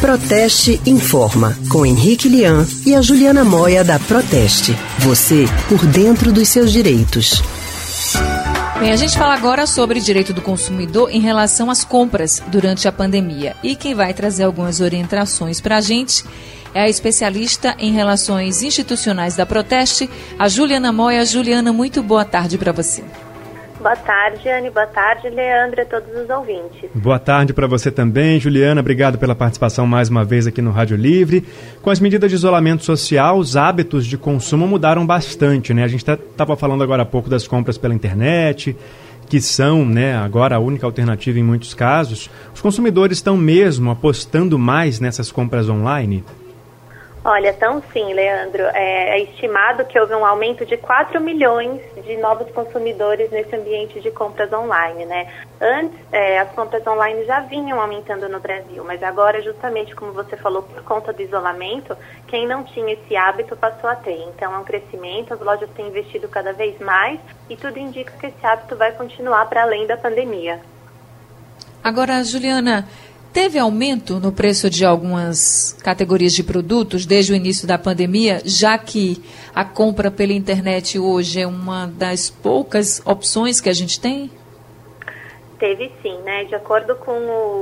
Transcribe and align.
Proteste 0.00 0.80
Informa, 0.86 1.54
com 1.68 1.84
Henrique 1.84 2.26
Lian 2.26 2.66
e 2.86 2.94
a 2.94 3.02
Juliana 3.02 3.44
Moia 3.44 3.84
da 3.84 3.98
Proteste. 3.98 4.74
Você 5.00 5.44
por 5.68 5.84
dentro 5.84 6.32
dos 6.32 6.48
seus 6.48 6.72
direitos. 6.72 7.42
Bem, 8.80 8.92
a 8.92 8.96
gente 8.96 9.18
fala 9.18 9.34
agora 9.34 9.66
sobre 9.66 10.00
direito 10.00 10.32
do 10.32 10.40
consumidor 10.40 11.10
em 11.10 11.20
relação 11.20 11.70
às 11.70 11.84
compras 11.84 12.42
durante 12.46 12.88
a 12.88 12.92
pandemia. 12.92 13.54
E 13.62 13.76
quem 13.76 13.94
vai 13.94 14.14
trazer 14.14 14.44
algumas 14.44 14.80
orientações 14.80 15.60
para 15.60 15.76
a 15.76 15.80
gente 15.82 16.24
é 16.72 16.80
a 16.80 16.88
especialista 16.88 17.76
em 17.78 17.92
relações 17.92 18.62
institucionais 18.62 19.36
da 19.36 19.44
Proteste, 19.44 20.08
a 20.38 20.48
Juliana 20.48 20.90
Moia. 20.90 21.26
Juliana, 21.26 21.74
muito 21.74 22.02
boa 22.02 22.24
tarde 22.24 22.56
para 22.56 22.72
você. 22.72 23.04
Boa 23.80 23.96
tarde, 23.96 24.46
Anne. 24.46 24.68
Boa 24.68 24.86
tarde, 24.86 25.30
Leandro, 25.30 25.80
a 25.80 25.84
todos 25.86 26.14
os 26.14 26.28
ouvintes. 26.28 26.90
Boa 26.94 27.18
tarde 27.18 27.54
para 27.54 27.66
você 27.66 27.90
também, 27.90 28.38
Juliana. 28.38 28.82
Obrigado 28.82 29.16
pela 29.16 29.34
participação 29.34 29.86
mais 29.86 30.10
uma 30.10 30.22
vez 30.22 30.46
aqui 30.46 30.60
no 30.60 30.70
Rádio 30.70 30.98
Livre. 30.98 31.46
Com 31.80 31.88
as 31.88 31.98
medidas 31.98 32.30
de 32.30 32.36
isolamento 32.36 32.84
social, 32.84 33.38
os 33.38 33.56
hábitos 33.56 34.04
de 34.04 34.18
consumo 34.18 34.68
mudaram 34.68 35.06
bastante, 35.06 35.72
né? 35.72 35.82
A 35.82 35.88
gente 35.88 36.00
estava 36.06 36.56
falando 36.56 36.84
agora 36.84 37.04
há 37.04 37.06
pouco 37.06 37.30
das 37.30 37.48
compras 37.48 37.78
pela 37.78 37.94
internet, 37.94 38.76
que 39.30 39.40
são, 39.40 39.86
né, 39.86 40.14
agora 40.14 40.56
a 40.56 40.58
única 40.58 40.84
alternativa 40.84 41.38
em 41.38 41.42
muitos 41.42 41.72
casos. 41.72 42.28
Os 42.54 42.60
consumidores 42.60 43.16
estão 43.16 43.34
mesmo 43.34 43.90
apostando 43.90 44.58
mais 44.58 45.00
nessas 45.00 45.32
compras 45.32 45.70
online? 45.70 46.22
Olha, 47.22 47.52
tão 47.52 47.82
sim, 47.92 48.14
Leandro. 48.14 48.62
É, 48.72 49.18
é, 49.18 49.22
estimado 49.24 49.84
que 49.84 50.00
houve 50.00 50.14
um 50.14 50.24
aumento 50.24 50.64
de 50.64 50.78
4 50.78 51.20
milhões 51.20 51.82
de 52.02 52.16
novos 52.16 52.50
consumidores 52.52 53.30
nesse 53.30 53.54
ambiente 53.54 54.00
de 54.00 54.10
compras 54.10 54.50
online, 54.50 55.04
né? 55.04 55.30
Antes, 55.60 55.98
é, 56.10 56.38
as 56.38 56.50
compras 56.52 56.86
online 56.86 57.26
já 57.26 57.40
vinham 57.40 57.78
aumentando 57.78 58.26
no 58.26 58.40
Brasil, 58.40 58.82
mas 58.84 59.02
agora, 59.02 59.42
justamente 59.42 59.94
como 59.94 60.12
você 60.12 60.34
falou, 60.34 60.62
por 60.62 60.82
conta 60.82 61.12
do 61.12 61.20
isolamento, 61.20 61.94
quem 62.26 62.46
não 62.46 62.64
tinha 62.64 62.94
esse 62.94 63.14
hábito 63.14 63.54
passou 63.54 63.90
a 63.90 63.96
ter. 63.96 64.18
Então, 64.34 64.54
é 64.54 64.58
um 64.58 64.64
crescimento, 64.64 65.34
as 65.34 65.40
lojas 65.40 65.68
têm 65.76 65.88
investido 65.88 66.26
cada 66.26 66.54
vez 66.54 66.78
mais 66.80 67.20
e 67.50 67.56
tudo 67.56 67.78
indica 67.78 68.12
que 68.18 68.26
esse 68.28 68.46
hábito 68.46 68.76
vai 68.76 68.92
continuar 68.92 69.46
para 69.46 69.62
além 69.62 69.86
da 69.86 69.96
pandemia. 69.98 70.58
Agora, 71.84 72.24
Juliana, 72.24 72.86
Teve 73.32 73.60
aumento 73.60 74.18
no 74.18 74.32
preço 74.32 74.68
de 74.68 74.84
algumas 74.84 75.76
categorias 75.84 76.32
de 76.32 76.42
produtos 76.42 77.06
desde 77.06 77.32
o 77.32 77.36
início 77.36 77.66
da 77.66 77.78
pandemia, 77.78 78.42
já 78.44 78.76
que 78.76 79.22
a 79.54 79.64
compra 79.64 80.10
pela 80.10 80.32
internet 80.32 80.98
hoje 80.98 81.40
é 81.40 81.46
uma 81.46 81.86
das 81.86 82.28
poucas 82.28 83.00
opções 83.04 83.60
que 83.60 83.68
a 83.68 83.72
gente 83.72 84.00
tem? 84.00 84.30
Teve 85.60 85.92
sim, 86.00 86.16
né? 86.22 86.44
De 86.44 86.54
acordo 86.54 86.96
com 86.96 87.12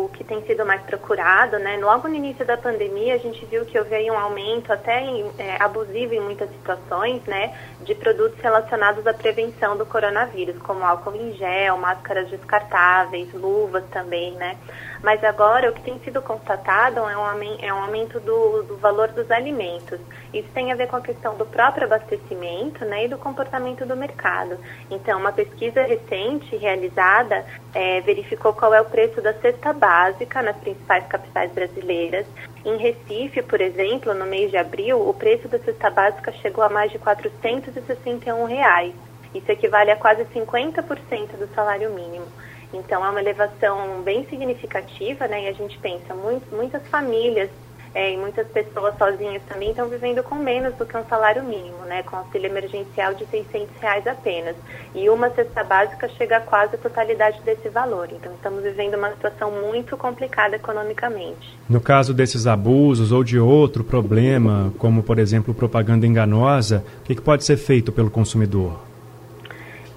o 0.04 0.10
que 0.12 0.22
tem 0.22 0.40
sido 0.46 0.64
mais 0.64 0.80
procurado, 0.82 1.58
né? 1.58 1.76
Logo 1.78 2.06
no 2.06 2.14
início 2.14 2.46
da 2.46 2.56
pandemia, 2.56 3.16
a 3.16 3.18
gente 3.18 3.44
viu 3.46 3.66
que 3.66 3.76
houve 3.76 4.08
um 4.08 4.16
aumento 4.16 4.72
até 4.72 5.04
é, 5.36 5.60
abusivo 5.60 6.14
em 6.14 6.20
muitas 6.20 6.48
situações, 6.48 7.20
né? 7.24 7.58
De 7.80 7.96
produtos 7.96 8.38
relacionados 8.38 9.04
à 9.04 9.12
prevenção 9.12 9.76
do 9.76 9.84
coronavírus, 9.84 10.56
como 10.62 10.84
álcool 10.84 11.16
em 11.16 11.32
gel, 11.32 11.76
máscaras 11.76 12.28
descartáveis, 12.28 13.34
luvas 13.34 13.82
também, 13.90 14.30
né? 14.36 14.56
Mas 15.02 15.22
agora 15.24 15.68
o 15.68 15.72
que 15.72 15.82
tem 15.82 15.98
sido 16.00 16.22
constatado 16.22 17.00
é 17.00 17.16
um, 17.16 17.56
é 17.60 17.74
um 17.74 17.82
aumento 17.82 18.20
do, 18.20 18.62
do 18.62 18.76
valor 18.76 19.08
dos 19.08 19.28
alimentos. 19.28 19.98
Isso 20.32 20.48
tem 20.54 20.70
a 20.70 20.76
ver 20.76 20.86
com 20.86 20.96
a 20.96 21.00
questão 21.00 21.36
do 21.36 21.46
próprio 21.46 21.86
abastecimento, 21.86 22.84
né? 22.84 23.06
E 23.06 23.08
do 23.08 23.18
comportamento 23.18 23.84
do 23.84 23.96
mercado. 23.96 24.56
Então, 24.88 25.18
uma 25.18 25.32
pesquisa 25.32 25.82
recente 25.82 26.56
realizada 26.56 27.44
é, 27.74 27.87
é, 27.88 28.00
verificou 28.02 28.52
qual 28.52 28.74
é 28.74 28.80
o 28.80 28.84
preço 28.84 29.22
da 29.22 29.32
cesta 29.32 29.72
básica 29.72 30.42
nas 30.42 30.56
principais 30.58 31.06
capitais 31.06 31.50
brasileiras. 31.52 32.26
Em 32.62 32.76
Recife, 32.76 33.40
por 33.42 33.60
exemplo, 33.62 34.12
no 34.12 34.26
mês 34.26 34.50
de 34.50 34.58
abril, 34.58 35.08
o 35.08 35.14
preço 35.14 35.48
da 35.48 35.58
cesta 35.58 35.88
básica 35.88 36.30
chegou 36.32 36.62
a 36.62 36.68
mais 36.68 36.92
de 36.92 36.98
461 36.98 38.44
reais. 38.44 38.92
Isso 39.34 39.50
equivale 39.50 39.90
a 39.90 39.96
quase 39.96 40.24
50% 40.26 41.36
do 41.38 41.48
salário 41.54 41.90
mínimo. 41.90 42.26
Então, 42.74 43.04
é 43.04 43.08
uma 43.08 43.20
elevação 43.20 44.02
bem 44.02 44.26
significativa, 44.26 45.26
né? 45.26 45.44
E 45.44 45.48
a 45.48 45.52
gente 45.52 45.78
pensa, 45.78 46.14
muito, 46.14 46.54
muitas 46.54 46.86
famílias 46.88 47.48
é, 47.94 48.12
e 48.12 48.16
muitas 48.16 48.46
pessoas 48.48 48.96
sozinhas 48.96 49.42
também 49.48 49.70
estão 49.70 49.88
vivendo 49.88 50.22
com 50.22 50.36
menos 50.36 50.74
do 50.74 50.86
que 50.86 50.96
um 50.96 51.04
salário 51.04 51.42
mínimo, 51.42 51.78
né, 51.86 52.02
com 52.02 52.16
auxílio 52.16 52.46
emergencial 52.46 53.14
de 53.14 53.26
600 53.26 53.76
reais 53.80 54.06
apenas. 54.06 54.56
E 54.94 55.08
uma 55.08 55.30
cesta 55.30 55.64
básica 55.64 56.08
chega 56.10 56.38
a 56.38 56.40
quase 56.40 56.74
a 56.74 56.78
totalidade 56.78 57.40
desse 57.42 57.68
valor. 57.68 58.08
Então, 58.12 58.32
estamos 58.34 58.62
vivendo 58.62 58.94
uma 58.94 59.10
situação 59.10 59.50
muito 59.50 59.96
complicada 59.96 60.56
economicamente. 60.56 61.58
No 61.68 61.80
caso 61.80 62.14
desses 62.14 62.46
abusos 62.46 63.12
ou 63.12 63.22
de 63.22 63.38
outro 63.38 63.84
problema, 63.84 64.72
como, 64.78 65.02
por 65.02 65.18
exemplo, 65.18 65.54
propaganda 65.54 66.06
enganosa, 66.06 66.84
o 67.00 67.04
que, 67.04 67.14
que 67.14 67.22
pode 67.22 67.44
ser 67.44 67.56
feito 67.56 67.92
pelo 67.92 68.10
consumidor? 68.10 68.87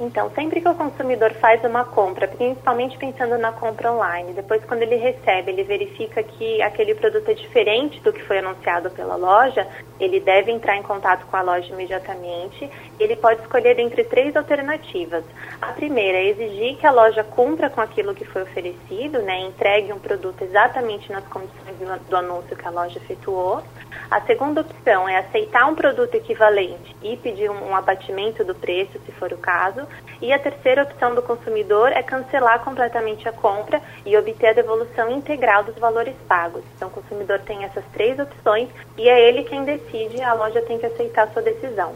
Então, 0.01 0.31
sempre 0.31 0.59
que 0.59 0.67
o 0.67 0.73
consumidor 0.73 1.31
faz 1.33 1.63
uma 1.63 1.85
compra, 1.85 2.27
principalmente 2.27 2.97
pensando 2.97 3.37
na 3.37 3.51
compra 3.51 3.93
online, 3.93 4.33
depois 4.33 4.65
quando 4.65 4.81
ele 4.81 4.95
recebe, 4.95 5.51
ele 5.51 5.63
verifica 5.63 6.23
que 6.23 6.59
aquele 6.59 6.95
produto 6.95 7.29
é 7.29 7.35
diferente 7.35 8.01
do 8.01 8.11
que 8.11 8.23
foi 8.23 8.39
anunciado 8.39 8.89
pela 8.89 9.15
loja, 9.15 9.67
ele 9.99 10.19
deve 10.19 10.51
entrar 10.51 10.75
em 10.75 10.81
contato 10.81 11.27
com 11.27 11.37
a 11.37 11.43
loja 11.43 11.71
imediatamente. 11.71 12.67
Ele 12.99 13.15
pode 13.15 13.41
escolher 13.41 13.77
entre 13.77 14.03
três 14.03 14.35
alternativas. 14.35 15.23
A 15.61 15.71
primeira 15.73 16.17
é 16.17 16.29
exigir 16.29 16.77
que 16.77 16.87
a 16.87 16.91
loja 16.91 17.23
cumpra 17.23 17.69
com 17.69 17.79
aquilo 17.79 18.15
que 18.15 18.25
foi 18.25 18.41
oferecido, 18.41 19.21
né, 19.21 19.41
entregue 19.41 19.93
um 19.93 19.99
produto 19.99 20.41
exatamente 20.41 21.11
nas 21.11 21.23
condições 21.25 21.77
do 22.09 22.15
anúncio 22.15 22.57
que 22.57 22.67
a 22.67 22.71
loja 22.71 22.97
efetuou. 22.97 23.61
A 24.09 24.21
segunda 24.21 24.61
opção 24.61 25.07
é 25.07 25.17
aceitar 25.17 25.65
um 25.67 25.75
produto 25.75 26.15
equivalente 26.15 26.95
e 27.01 27.15
pedir 27.17 27.49
um, 27.49 27.75
abatimento 27.75 28.43
do 28.43 28.53
preço, 28.53 28.99
se 29.05 29.11
for 29.13 29.31
o 29.31 29.37
caso. 29.37 29.87
E 30.21 30.31
a 30.31 30.39
terceira 30.39 30.83
opção 30.83 31.15
do 31.15 31.21
consumidor 31.21 31.91
é 31.91 32.03
cancelar 32.03 32.63
completamente 32.63 33.27
a 33.27 33.31
compra 33.31 33.81
e 34.05 34.15
obter 34.17 34.47
a 34.47 34.53
devolução 34.53 35.09
integral 35.11 35.63
dos 35.63 35.75
valores 35.75 36.15
pagos. 36.27 36.63
Então, 36.75 36.89
o 36.89 36.91
consumidor 36.91 37.39
tem 37.39 37.63
essas 37.63 37.83
três 37.93 38.19
opções 38.19 38.69
e 38.97 39.07
é 39.07 39.29
ele 39.29 39.43
quem 39.43 39.63
decide, 39.63 40.21
a 40.21 40.33
loja 40.33 40.61
tem 40.61 40.77
que 40.77 40.85
aceitar 40.85 41.27
a 41.27 41.31
sua 41.31 41.41
decisão. 41.41 41.95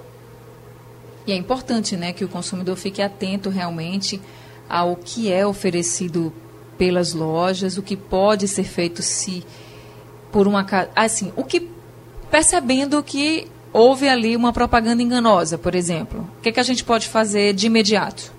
E 1.27 1.31
é 1.31 1.35
importante 1.35 1.97
né, 1.97 2.13
que 2.13 2.23
o 2.23 2.29
consumidor 2.29 2.75
fique 2.75 3.01
atento 3.01 3.49
realmente 3.49 4.21
ao 4.69 4.95
que 4.95 5.31
é 5.31 5.45
oferecido 5.45 6.31
pelas 6.77 7.13
lojas, 7.13 7.77
o 7.77 7.83
que 7.83 7.95
pode 7.95 8.47
ser 8.47 8.63
feito 8.63 9.01
se 9.01 9.45
por 10.31 10.47
uma 10.47 10.65
assim, 10.95 11.31
o 11.35 11.43
que 11.43 11.74
percebendo 12.35 13.01
que 13.01 13.47
houve 13.71 14.09
ali 14.09 14.35
uma 14.35 14.51
propaganda 14.51 15.01
enganosa, 15.01 15.57
por 15.57 15.73
exemplo? 15.73 16.27
O 16.37 16.41
que, 16.41 16.51
que 16.51 16.59
a 16.59 16.63
gente 16.63 16.83
pode 16.83 17.07
fazer 17.07 17.53
de 17.53 17.67
imediato? 17.67 18.34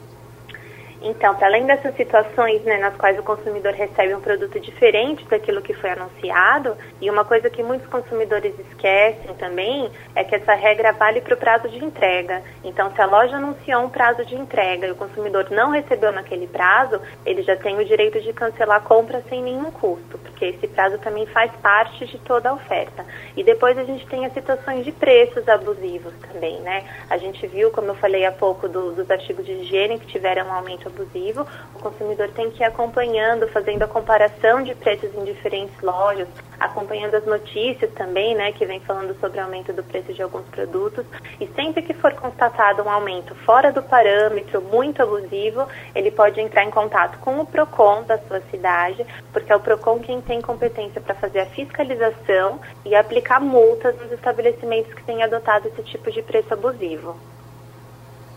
Então, 1.09 1.37
para 1.37 1.47
além 1.47 1.67
dessas 1.67 1.95
situações 1.95 2.65
né, 2.65 2.79
nas 2.79 2.97
quais 2.97 3.17
o 3.17 3.23
consumidor 3.23 3.73
recebe 3.73 4.13
um 4.13 4.21
produto 4.21 4.59
diferente 4.59 5.25
daquilo 5.27 5.63
que 5.63 5.73
foi 5.73 5.91
anunciado, 5.91 6.77
e 7.01 7.09
uma 7.09 7.25
coisa 7.25 7.49
que 7.49 7.63
muitos 7.63 7.87
consumidores 7.87 8.53
esquecem 8.59 9.33
também 9.35 9.89
é 10.17 10.25
que 10.25 10.35
essa 10.35 10.55
regra 10.55 10.93
vale 10.93 11.21
para 11.21 11.35
o 11.35 11.37
prazo 11.37 11.69
de 11.69 11.85
entrega. 11.85 12.43
Então, 12.65 12.93
se 12.93 13.01
a 13.01 13.07
loja 13.07 13.37
anunciou 13.37 13.83
um 13.83 13.89
prazo 13.89 14.25
de 14.25 14.35
entrega 14.35 14.89
e 14.89 14.91
o 14.91 14.97
consumidor 14.97 15.49
não 15.49 15.71
recebeu 15.71 16.11
naquele 16.11 16.49
prazo, 16.49 17.01
ele 17.25 17.43
já 17.43 17.55
tem 17.55 17.79
o 17.79 17.85
direito 17.85 18.21
de 18.21 18.33
cancelar 18.33 18.79
a 18.79 18.81
compra 18.81 19.23
sem 19.29 19.41
nenhum 19.43 19.71
custo, 19.71 20.19
porque 20.19 20.47
esse 20.47 20.67
prazo 20.67 20.99
também 20.99 21.25
faz 21.27 21.53
parte 21.63 22.05
de 22.05 22.19
toda 22.19 22.51
a 22.51 22.55
oferta. 22.55 23.07
E 23.37 23.45
depois 23.45 23.79
a 23.79 23.85
gente 23.85 24.05
tem 24.09 24.27
as 24.27 24.33
situações 24.33 24.85
de 24.85 24.91
preços 24.91 25.49
abusivos 25.49 26.13
também, 26.33 26.61
né? 26.63 26.83
A 27.09 27.17
gente 27.17 27.47
viu, 27.47 27.71
como 27.71 27.89
eu 27.89 27.95
falei 27.95 28.27
há 28.27 28.33
pouco, 28.33 28.69
do, 28.69 28.91
dos 28.91 29.09
artigos 29.09 29.47
de 29.47 29.53
higiene 29.53 30.01
que 30.01 30.07
tiveram 30.07 30.49
um 30.49 30.53
aumento 30.53 30.96
abusivo, 30.97 31.47
o 31.75 31.79
consumidor 31.79 32.31
tem 32.31 32.51
que 32.51 32.63
ir 32.63 32.67
acompanhando, 32.67 33.47
fazendo 33.49 33.83
a 33.83 33.89
comparação 33.89 34.63
de 34.63 34.75
preços 34.75 35.15
em 35.15 35.25
diferentes 35.25 35.79
lojas, 35.83 36.29
acompanhando 36.59 37.15
as 37.15 37.27
notícias 37.27 37.93
também, 37.93 38.35
né, 38.35 38.53
que 38.53 38.65
vem 38.65 38.81
falando 38.81 39.19
sobre 39.21 39.39
o 39.39 39.43
aumento 39.43 39.73
do 39.73 39.85
preço 39.85 40.13
de 40.13 40.23
alguns 40.23 40.47
produtos. 40.47 41.05
E 41.41 41.47
sempre 41.49 41.83
que 41.83 41.93
for 41.93 42.15
constatado 42.15 42.83
um 42.83 42.91
aumento 42.91 43.35
fora 43.35 43.71
do 43.71 43.83
parâmetro, 43.83 44.63
muito 44.63 45.03
abusivo, 45.03 45.67
ele 45.95 46.11
pode 46.11 46.41
entrar 46.41 46.65
em 46.65 46.71
contato 46.71 47.19
com 47.19 47.41
o 47.41 47.47
PROCON 47.47 48.03
da 48.05 48.19
sua 48.19 48.41
cidade, 48.51 49.07
porque 49.33 49.53
é 49.53 49.57
o 49.57 49.61
PROCON 49.61 50.01
quem 50.01 50.21
tem 50.21 50.41
competência 50.41 51.01
para 51.01 51.15
fazer 51.15 51.41
a 51.41 51.47
fiscalização 51.47 52.61
e 52.85 52.95
aplicar 52.95 53.41
multas 53.41 53.97
nos 54.01 54.11
estabelecimentos 54.13 54.93
que 54.95 55.05
têm 55.05 55.23
adotado 55.23 55.69
esse 55.69 55.83
tipo 55.83 56.11
de 56.11 56.23
preço 56.23 56.53
abusivo. 56.55 57.17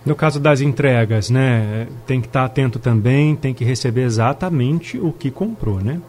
No 0.06 0.16
caso 0.16 0.40
das 0.40 0.62
entregas, 0.62 1.30
né, 1.30 1.88
tem 2.07 2.22
que 2.22 2.28
estar 2.28 2.46
atento 2.46 2.80
também, 2.80 3.36
tem 3.36 3.54
que 3.54 3.66
receber 3.66 4.04
exatamente 4.04 4.98
o 4.98 5.12
que 5.12 5.30
comprou, 5.30 5.80
né? 5.80 6.00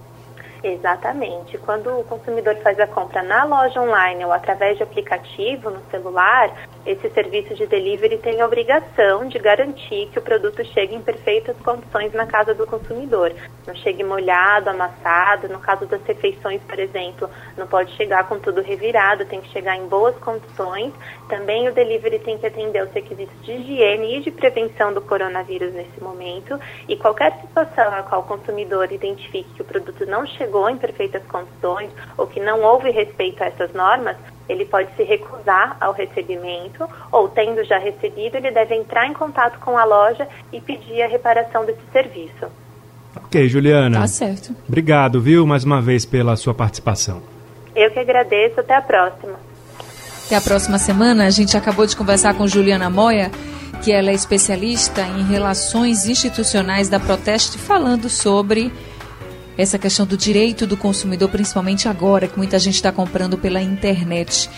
Exatamente. 0.62 1.56
Quando 1.58 2.00
o 2.00 2.04
consumidor 2.04 2.54
faz 2.56 2.78
a 2.78 2.86
compra 2.86 3.22
na 3.22 3.44
loja 3.44 3.80
online 3.80 4.24
ou 4.24 4.32
através 4.32 4.76
de 4.76 4.82
aplicativo 4.82 5.70
no 5.70 5.80
celular, 5.90 6.54
esse 6.84 7.08
serviço 7.10 7.54
de 7.54 7.66
delivery 7.66 8.18
tem 8.18 8.40
a 8.40 8.46
obrigação 8.46 9.26
de 9.26 9.38
garantir 9.38 10.08
que 10.12 10.18
o 10.18 10.22
produto 10.22 10.62
chegue 10.66 10.94
em 10.94 11.02
perfeitas 11.02 11.56
condições 11.58 12.12
na 12.12 12.26
casa 12.26 12.54
do 12.54 12.66
consumidor. 12.66 13.32
Não 13.66 13.74
chegue 13.74 14.04
molhado, 14.04 14.70
amassado. 14.70 15.48
No 15.48 15.60
caso 15.60 15.86
das 15.86 16.02
refeições, 16.02 16.62
por 16.62 16.78
exemplo, 16.78 17.28
não 17.56 17.66
pode 17.66 17.92
chegar 17.96 18.28
com 18.28 18.38
tudo 18.38 18.60
revirado, 18.60 19.24
tem 19.24 19.40
que 19.40 19.48
chegar 19.48 19.76
em 19.76 19.86
boas 19.86 20.16
condições. 20.16 20.92
Também 21.28 21.68
o 21.68 21.72
delivery 21.72 22.18
tem 22.18 22.36
que 22.36 22.46
atender 22.46 22.82
os 22.82 22.92
requisitos 22.92 23.44
de 23.44 23.52
higiene 23.52 24.18
e 24.18 24.20
de 24.20 24.30
prevenção 24.30 24.92
do 24.92 25.00
coronavírus 25.00 25.72
nesse 25.72 26.02
momento. 26.02 26.58
E 26.86 26.96
qualquer 26.96 27.40
situação 27.40 27.90
na 27.90 28.02
qual 28.02 28.22
o 28.22 28.24
consumidor 28.24 28.92
identifique 28.92 29.48
que 29.54 29.62
o 29.62 29.64
produto 29.64 30.04
não 30.06 30.26
chegou 30.50 30.68
em 30.68 30.76
perfeitas 30.76 31.22
condições 31.28 31.90
ou 32.18 32.26
que 32.26 32.40
não 32.40 32.62
houve 32.62 32.90
respeito 32.90 33.42
a 33.42 33.46
essas 33.46 33.72
normas, 33.72 34.16
ele 34.48 34.64
pode 34.64 34.88
se 34.96 35.04
recusar 35.04 35.76
ao 35.80 35.92
recebimento 35.92 36.88
ou, 37.12 37.28
tendo 37.28 37.62
já 37.64 37.78
recebido, 37.78 38.36
ele 38.36 38.50
deve 38.50 38.74
entrar 38.74 39.06
em 39.06 39.12
contato 39.12 39.60
com 39.60 39.78
a 39.78 39.84
loja 39.84 40.26
e 40.52 40.60
pedir 40.60 41.02
a 41.02 41.08
reparação 41.08 41.64
desse 41.64 41.80
serviço. 41.92 42.46
Ok, 43.16 43.48
Juliana. 43.48 44.00
Tá 44.00 44.06
certo. 44.08 44.54
Obrigado, 44.68 45.20
viu, 45.20 45.46
mais 45.46 45.62
uma 45.62 45.80
vez 45.80 46.04
pela 46.04 46.34
sua 46.34 46.52
participação. 46.52 47.22
Eu 47.76 47.90
que 47.92 48.00
agradeço. 48.00 48.58
Até 48.58 48.74
a 48.74 48.82
próxima. 48.82 49.34
Até 50.26 50.36
a 50.36 50.40
próxima 50.40 50.78
semana. 50.78 51.26
A 51.26 51.30
gente 51.30 51.56
acabou 51.56 51.86
de 51.86 51.96
conversar 51.96 52.34
com 52.34 52.46
Juliana 52.46 52.90
Moya, 52.90 53.30
que 53.82 53.92
ela 53.92 54.10
é 54.10 54.14
especialista 54.14 55.02
em 55.02 55.24
relações 55.24 56.06
institucionais 56.06 56.88
da 56.88 56.98
Proteste, 56.98 57.56
falando 57.56 58.08
sobre 58.08 58.72
essa 59.60 59.78
questão 59.78 60.06
do 60.06 60.16
direito 60.16 60.66
do 60.66 60.76
consumidor, 60.76 61.28
principalmente 61.28 61.88
agora 61.88 62.26
que 62.26 62.36
muita 62.36 62.58
gente 62.58 62.76
está 62.76 62.90
comprando 62.90 63.36
pela 63.36 63.60
internet. 63.60 64.48